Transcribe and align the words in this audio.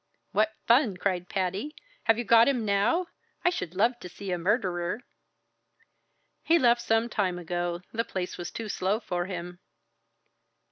"What 0.31 0.55
fun!" 0.65 0.97
cried 0.97 1.29
Patty. 1.29 1.75
"Have 2.05 2.17
you 2.17 2.23
got 2.23 2.47
him 2.47 2.65
now? 2.65 3.05
I 3.45 3.51
should 3.51 3.75
love 3.75 3.99
to 3.99 4.09
see 4.09 4.31
a 4.31 4.37
murderer." 4.39 5.01
"He 6.43 6.57
left 6.57 6.81
some 6.81 7.07
time 7.07 7.37
ago. 7.37 7.83
The 7.91 8.03
place 8.03 8.35
was 8.35 8.49
too 8.49 8.67
slow 8.67 8.99
for 8.99 9.27
him." 9.27 9.59